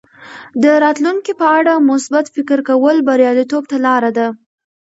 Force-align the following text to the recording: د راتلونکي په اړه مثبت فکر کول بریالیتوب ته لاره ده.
د 0.63 0.65
راتلونکي 0.83 1.33
په 1.41 1.45
اړه 1.59 1.73
مثبت 1.89 2.25
فکر 2.35 2.59
کول 2.69 2.97
بریالیتوب 3.07 3.63
ته 3.71 3.77
لاره 3.85 4.11
ده. 4.17 4.27